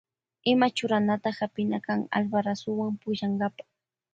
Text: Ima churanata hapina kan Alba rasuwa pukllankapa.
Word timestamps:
Ima 0.43 0.69
churanata 0.69 1.31
hapina 1.39 1.79
kan 1.85 2.01
Alba 2.11 2.41
rasuwa 2.41 2.85
pukllankapa. 3.01 3.63